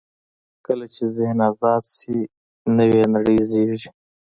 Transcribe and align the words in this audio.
کله 0.65 0.85
چې 0.93 1.03
ذهن 1.15 1.39
آزاد 1.49 1.83
شي، 1.97 2.17
نوې 2.77 3.03
نړۍ 3.13 3.39
زېږي. 3.49 3.89